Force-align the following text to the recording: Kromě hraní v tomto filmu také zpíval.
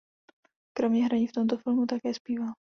Kromě 0.77 1.03
hraní 1.05 1.27
v 1.27 1.31
tomto 1.33 1.57
filmu 1.57 1.85
také 1.85 2.13
zpíval. 2.13 2.53